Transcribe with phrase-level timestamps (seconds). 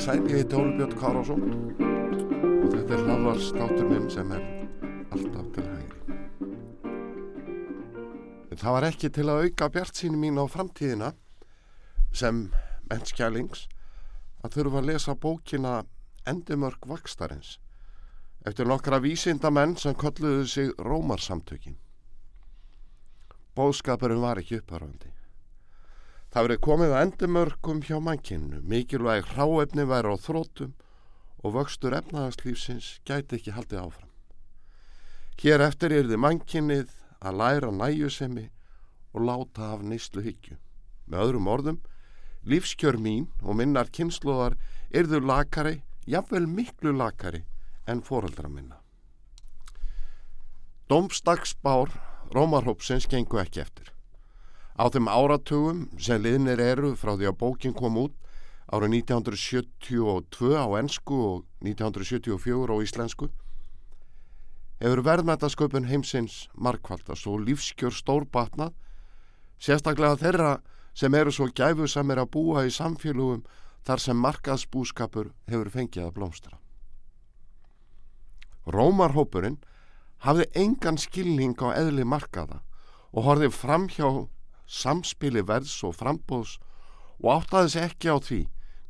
[0.00, 4.42] sæl, ég heiti Óli Björn Kárásson og þetta er hlaðvarstátur minn sem er
[5.12, 6.16] alltaf til hægri.
[8.56, 11.12] Það var ekki til að auka bjart síni mín á framtíðina
[12.14, 12.44] sem
[12.88, 13.66] mennskjælings
[14.42, 15.74] að þurfa að lesa bókina
[16.30, 17.58] Endimörk Vakstarins
[18.46, 21.76] eftir nokkra vísindamenn sem kolluðu sig Rómarsamtökin.
[23.56, 25.21] Bóðskapurinn var ekki upphörfandi.
[26.32, 30.72] Það verið komið að endimörkum hjá mannkynnu, mikilvæg hráefni væri á þrótum
[31.44, 34.08] og vöxtur efnaðarslífsins gæti ekki haldið áfram.
[35.42, 38.46] Hér eftir er þið mannkynnið að læra næjusemi
[39.12, 40.56] og láta af neyslu hyggju.
[41.04, 41.80] Með öðrum orðum,
[42.48, 44.56] lífskjör mín og minnar kynnslóðar
[44.88, 47.44] er þau lakari, jafnvel miklu lakari
[47.84, 48.80] en fóröldra minna.
[50.88, 51.92] Dómstagsbár
[52.32, 53.92] Rómarhópsins gengu ekki eftir.
[54.76, 58.14] Á þeim áratugum sem liðnir eru frá því að bókin kom út
[58.72, 63.28] árið 1972 á ennsku og 1974 á íslensku
[64.82, 68.72] hefur verðmættasköpun heimsins markvaldast og lífskjör stórbatnað
[69.62, 70.52] sérstaklega þeirra
[70.94, 73.44] sem eru svo gæfusamir að búa í samfélugum
[73.86, 76.58] þar sem markaðsbúskapur hefur fengið að blómstra.
[78.66, 79.60] Rómarhópurinn
[80.26, 82.60] hafði engan skilning á eðli markaða
[83.12, 84.06] og horfið fram hjá
[84.72, 86.56] samspili verðs og frambóðs
[87.20, 88.40] og áttaði sig ekki á því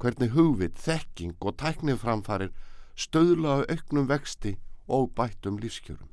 [0.00, 2.52] hvernig hugvit, þekking og tæknið framfarir
[3.00, 4.56] stöðlaðu auknum vexti
[4.88, 6.08] og bættum lífskjörum.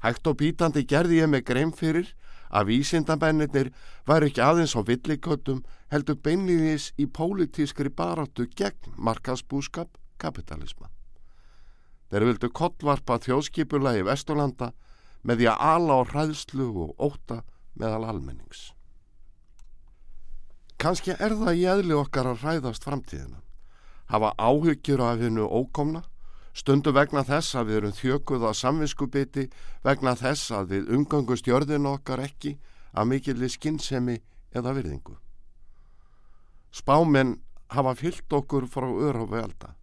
[0.00, 2.14] Hægt og bítandi gerði ég með grein fyrir
[2.50, 3.72] að vísindabennir
[4.08, 5.60] var ekki aðeins á villiköttum
[5.92, 10.88] heldur beinliðis í pólitískri baráttu gegn markaðsbúskap kapitalisma.
[12.10, 14.72] Þeir vildu kottvarpa þjóðskipulagi Vesturlanda
[15.22, 17.42] með því að ala á hræðslu og óta
[17.80, 18.70] meðal almennings.
[20.80, 23.42] Kanski er það í eðli okkar að hræðast framtíðina.
[24.10, 26.02] Hafa áhyggjur af hennu ókomna,
[26.56, 29.44] stundu vegna þess að við erum þjökuð á samvinskubiti,
[29.84, 32.56] vegna þess að við umgangust jörðinu okkar ekki
[32.96, 34.18] að mikillir skinnsemi
[34.56, 35.18] eða virðingu.
[36.72, 37.36] Spáminn
[37.70, 39.74] hafa fyllt okkur frá öru og velda.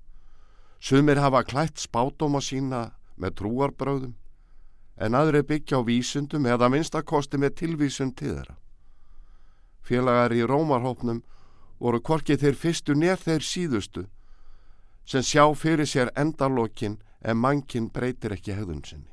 [0.80, 4.16] Sumir hafa klætt spátóma sína með trúarbröðum
[4.98, 8.56] en aðri byggja á vísundum eða minnstakosti með tilvísun til þeirra.
[9.86, 11.22] Félagar í Rómarhópnum
[11.80, 14.08] voru korkið þeir fyrstu nér þeir síðustu
[15.08, 19.12] sem sjá fyrir sér endalokkin en mannkinn breytir ekki hegðun sinni.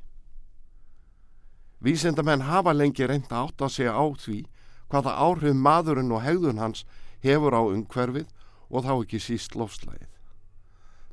[1.84, 4.40] Vísindamenn hafa lengi reynda átt að segja á því
[4.88, 6.84] hvaða áhrif maðurinn og hegðun hans
[7.24, 8.30] hefur á umhverfið
[8.70, 10.08] og þá ekki síst lofslægið.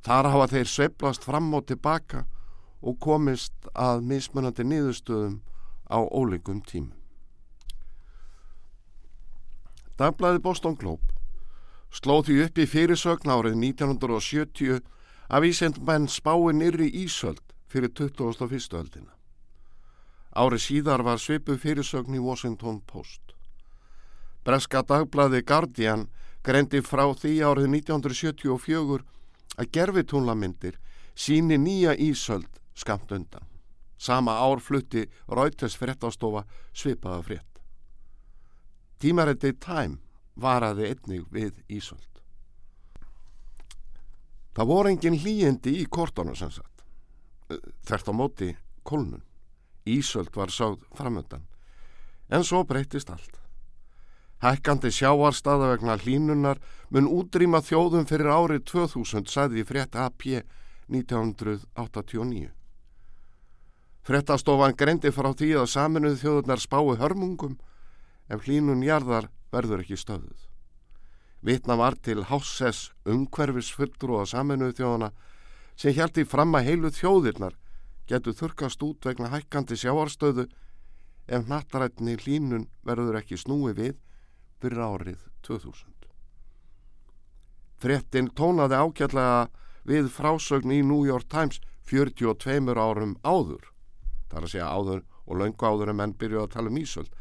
[0.01, 2.23] Þar hafa þeir sveiblast fram og tilbaka
[2.81, 5.39] og komist að mismunandi niðurstöðum
[5.89, 6.97] á ólíkum tímum.
[10.01, 11.05] Dagblæði Boston Globe
[11.93, 14.79] slóð því upp í fyrirsögn árið 1970
[15.29, 18.73] að vísendmenn spái nýri Ísöld fyrir 2001.
[18.79, 19.11] öldina.
[20.31, 23.35] Árið síðar var svipu fyrirsögn í Washington Post.
[24.43, 26.07] Breska dagblæði Guardian
[26.41, 29.03] greindi frá því árið 1974
[29.59, 30.79] að gerfitúnlamyndir
[31.13, 33.47] síni nýja Ísöld skamt undan.
[33.97, 37.59] Sama ár flutti Reuters fréttastofa svipaða frétt.
[38.99, 39.97] Tímarætti Time
[40.35, 42.21] varaði einnig við Ísöld.
[44.55, 46.83] Það voru engin hlýjendi í kortónu sem sagt.
[47.87, 48.49] Þert á móti
[48.83, 49.23] kolnun.
[49.85, 51.47] Ísöld var sáð framöndan.
[52.29, 53.41] En svo breytist allt.
[54.41, 56.57] Hækkandi sjáarstaða vegna hlínunar
[56.89, 60.25] mun útrýma þjóðum fyrir árið 2000, sagði frétt AP
[60.89, 62.49] 1989.
[64.07, 67.57] Fréttastofan greindi frá því að saminuð þjóðunar spái hörmungum
[68.31, 70.47] ef hlínun jarðar verður ekki stöðuð.
[71.41, 75.11] Vitna var til Hásses umhverfis fulltrú að saminuð þjóðuna
[75.75, 77.57] sem hjælti fram að heilu þjóðirnar
[78.09, 80.47] getur þurkast út vegna hækkandi sjáarstöðu
[81.31, 83.97] ef nattarætni hlínun verður ekki snúi við
[84.61, 85.89] fyrir árið 2000.
[87.81, 89.49] Frettin tónaði ákjallega
[89.89, 91.57] við frásögn í New York Times
[91.89, 93.70] 42 árum áður,
[94.31, 97.11] þar að segja áður og löngu áður en menn byrjuði að tala um Ísöld,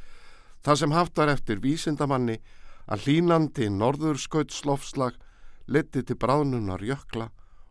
[0.65, 2.39] þar sem haftar eftir vísindamanni
[2.91, 5.19] að hlínandi norðurskautslofslag
[5.71, 7.31] leti til bráðnunar jökla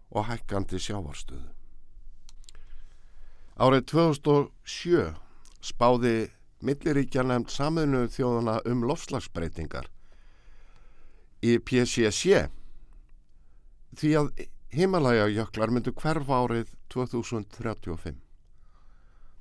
[0.09, 1.50] og hækkandi sjávarstöðu.
[3.59, 5.09] Árið 2007
[5.59, 6.30] spáði
[6.63, 9.89] milliríkja nefnd samiðnu þjóðana um lofslagsbreytingar
[11.44, 12.47] í PCC
[14.00, 14.31] því að
[14.69, 18.19] Himalaya-jöklar myndu hverfa árið 2035.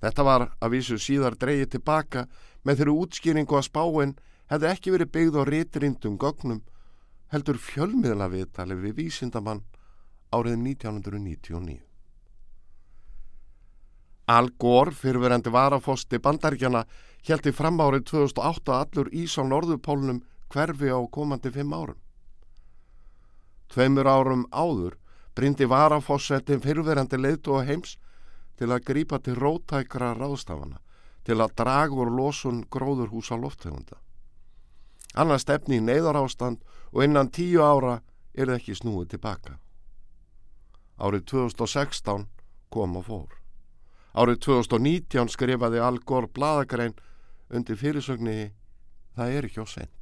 [0.03, 2.27] Þetta var að vísu síðar dreyið tilbaka
[2.65, 4.15] með þeirru útskýringu að spáinn
[4.53, 6.63] hefði ekki verið byggð á réttrindum gögnum
[7.33, 9.65] heldur fjölmiðla viðtali við vísindamann
[10.33, 11.83] árið 1999.
[14.29, 16.85] Al Gore, fyrirverandi varafosti bandaríkjana,
[17.25, 20.23] heldi fram árið 2008 að allur ís á norðupólunum
[20.53, 21.97] hverfi á komandi fimm árum.
[23.69, 24.97] Tveimur árum áður
[25.37, 27.97] brindi varafossetin fyrirverandi leitu og heims
[28.59, 30.81] til að grípa til rótækra ráðstafana,
[31.25, 33.99] til að draga úr losun gróðurhúsa loftegunda.
[35.15, 36.61] Annars stefni í neyðarástand
[36.93, 38.01] og innan tíu ára
[38.35, 39.59] er það ekki snúið tilbaka.
[40.99, 42.27] Árið 2016
[42.75, 43.35] kom og fór.
[44.19, 46.97] Árið 2019 skrifaði Al Gore bladagrein
[47.55, 48.51] undir fyrirsögni
[49.19, 49.95] Það er ekki á send.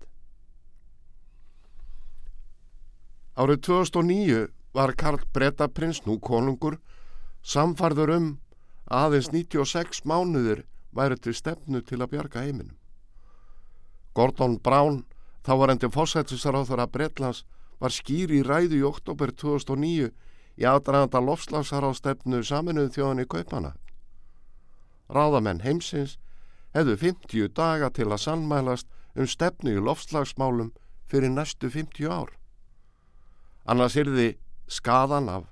[3.41, 4.43] Árið 2009
[4.77, 6.77] var Karl Bretaprins, nú konungur,
[7.41, 8.27] samfarður um
[8.87, 12.77] aðeins 96 mánuður væri til stefnu til að bjarga heiminum.
[14.15, 15.05] Gordon Brown,
[15.45, 17.45] þá var endur fósættisaráþur að Bretlands,
[17.81, 20.13] var skýr í ræðu í oktober 2009
[20.57, 23.75] í aðdraðanda lofslagsarástefnu saminuð þjóðan í Kaupana.
[25.13, 26.17] Ráðamenn heimsins
[26.75, 30.73] hefðu 50 daga til að sannmælast um stefnu í lofslagsmálum
[31.11, 32.33] fyrir næstu 50 ár.
[33.67, 34.33] Annars er þið
[34.71, 35.47] skadan af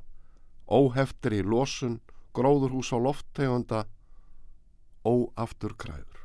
[0.69, 2.01] óheftri losun,
[2.35, 3.85] gróðurhús á lofttegunda,
[5.05, 6.21] óafturkræður.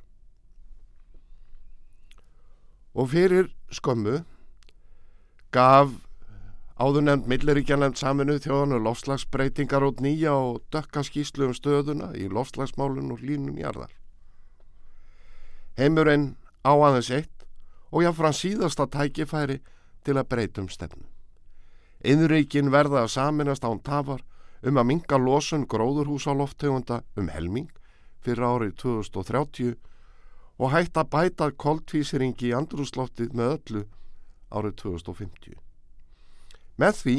[3.00, 4.24] Og fyrir skömmu
[5.54, 5.94] gaf
[6.80, 13.24] áðurnemnd milliríkjanend saminu þjóðanu lofslagsbreytingar út nýja og dökka skýslu um stöðuna í lofslagsmálun og
[13.24, 13.92] línun jarðar.
[15.76, 16.34] Heimurinn
[16.64, 17.46] á aðeins eitt
[17.92, 19.60] og jáfnfram síðasta tækifæri
[20.08, 21.04] til að breytum stefnu.
[22.00, 24.24] Innríkin verða að saminast án tafar
[24.64, 27.70] um að minga losun gróðurhúsa loftegunda um helming
[28.24, 29.76] fyrir árið 2030
[30.60, 33.84] og hægt að bæta koltvísringi í andrúsloftið með öllu
[34.52, 35.56] árið 2050.
[36.80, 37.16] Með því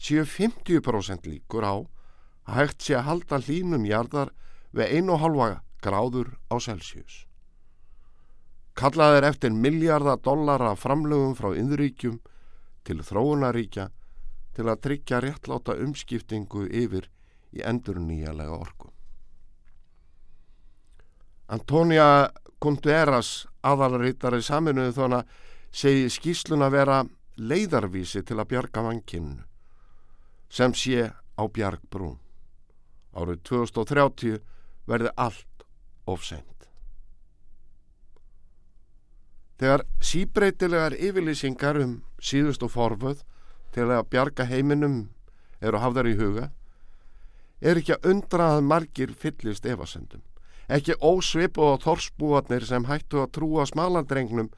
[0.00, 1.74] séu 50% líkur á
[2.46, 4.30] að hægt sé að halda hlínun jarðar
[4.70, 7.24] við 1,5 gráður á Celsius.
[8.78, 12.20] Kallað er eftir miljardar dollara framlögum frá innríkjum
[12.86, 13.90] til þróunaríkja
[14.54, 17.08] til að tryggja réttláta umskiptingu yfir
[17.54, 18.90] í endur nýjalega orku.
[21.50, 22.30] Antonia
[22.62, 25.22] Contreras, aðalrítari saminuðu þóna,
[25.72, 26.98] segi skýslun að vera
[27.40, 29.42] leiðarvísi til að bjarga vankinnu,
[30.50, 32.18] sem sé á bjargbrún.
[33.16, 34.38] Árið 2030
[34.86, 35.64] verði allt
[36.06, 36.46] ofseint.
[39.60, 43.24] Þegar síbreytilegar yfirlýsingar um síðustu forföð
[43.74, 45.04] til að bjarga heiminum
[45.60, 46.50] eru hafðar í huga
[47.60, 50.24] er ekki að undra að margir fyllist evasendum
[50.70, 54.50] ekki ósvipu og þorsbúarnir sem hættu að trúa smalandrengnum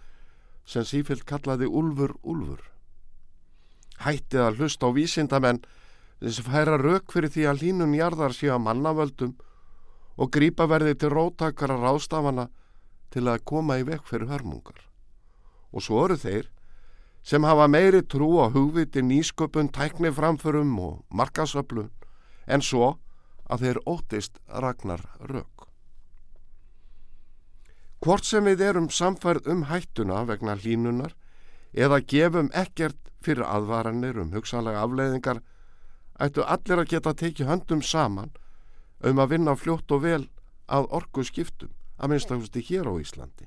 [0.68, 2.60] sem sífilt kallaði Úlfur Úlfur.
[4.04, 5.62] Hættið að hlusta á vísindamenn
[6.22, 9.34] sem færa rauk fyrir því að línun jarðar sé að mannavöldum
[10.20, 12.48] og grípa verði til rótakara rástafana
[13.12, 14.78] til að koma í vekk fyrir hörmungar.
[15.72, 16.50] Og svo eru þeir
[17.22, 21.90] sem hafa meiri trú á hugviti nýsköpun, tækniframförum og markasöflun
[22.46, 22.98] en svo
[23.46, 25.68] að þeir óttist ragnar rauk.
[28.02, 31.14] Hvort sem við erum samfærð um hættuna vegna hlínunar
[31.72, 35.42] eða gefum ekkert fyrir aðvaranir um hugsanlega afleiðingar
[36.18, 38.32] ættu allir að geta tekið höndum saman
[39.06, 40.24] um að vinna fljótt og vel
[40.66, 43.46] að orgu skiptum að minnstakusti hér á Íslandi.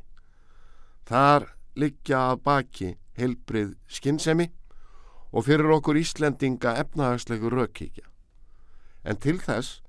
[1.06, 4.50] Þar liggja að baki heilbrið skinnsemi
[5.36, 8.06] og fyrir okkur Íslendinga efnahagslegu rökkíkja.
[9.04, 9.82] En til þess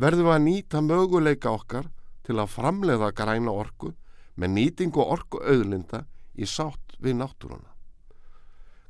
[0.00, 1.90] verðum við að nýta möguleika okkar
[2.26, 3.94] til að framleiða græna orku
[4.36, 6.04] með nýtingu orku auðlinda
[6.36, 7.68] í sátt við náttúruna.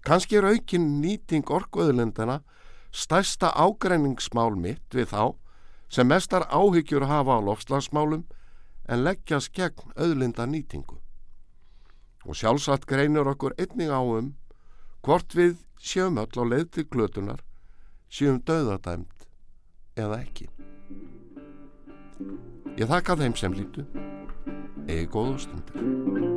[0.07, 2.41] Kanski er aukin nýting orku auðlindana
[2.91, 5.23] stærsta ágreiningsmál mitt við þá
[5.91, 8.25] sem mestar áhyggjur hafa á lofslagsmálum
[8.91, 11.00] en leggjast gegn auðlinda nýtingu
[12.31, 14.31] og sjálfsagt greinur okkur einning á um
[15.03, 17.43] hvort við sjöum öll á leið til glötunar
[18.07, 19.27] sjöum döðadæmt
[19.99, 20.47] eða ekki.
[22.79, 23.87] Ég þakka þeim sem lítu
[24.87, 26.30] eigi góðu stundir.